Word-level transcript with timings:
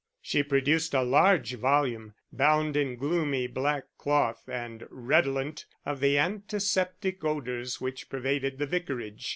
She 0.19 0.41
produced 0.41 0.95
a 0.95 1.03
large 1.03 1.53
volume, 1.57 2.15
bound 2.33 2.75
in 2.75 2.95
gloomy 2.95 3.45
black 3.45 3.83
cloth, 3.99 4.49
and 4.49 4.87
redolent 4.89 5.67
of 5.85 5.99
the 5.99 6.17
antiseptic 6.17 7.23
odours 7.23 7.79
which 7.79 8.09
pervaded 8.09 8.57
the 8.57 8.65
Vicarage. 8.65 9.29